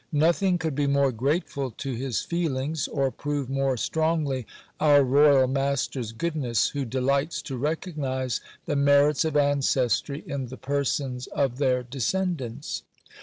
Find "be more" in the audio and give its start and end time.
0.73-1.11